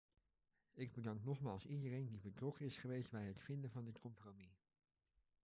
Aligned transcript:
Ik 0.73 0.93
bedank 0.93 1.23
nogmaals 1.23 1.65
iedereen 1.65 2.05
die 2.05 2.19
betrokken 2.19 2.65
is 2.65 2.77
geweest 2.77 3.11
bij 3.11 3.25
het 3.27 3.41
vinden 3.41 3.69
van 3.71 3.85
dit 3.85 3.99
compromis. 3.99 4.65